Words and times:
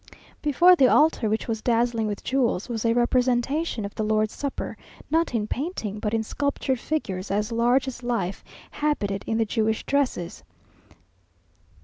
Before 0.41 0.75
the 0.75 0.87
altar, 0.87 1.29
which 1.29 1.47
was 1.47 1.61
dazzling 1.61 2.07
with 2.07 2.23
jewels, 2.23 2.67
was 2.67 2.85
a 2.85 2.93
representation 2.93 3.85
of 3.85 3.93
the 3.93 4.03
Lord's 4.03 4.33
Supper, 4.33 4.75
not 5.11 5.35
in 5.35 5.45
painting, 5.45 5.99
but 5.99 6.11
in 6.11 6.23
sculptured 6.23 6.79
figures 6.79 7.29
as 7.29 7.51
large 7.51 7.87
as 7.87 8.01
life, 8.01 8.43
habited 8.71 9.23
in 9.27 9.37
the 9.37 9.45
Jewish 9.45 9.85
dresses. 9.85 10.43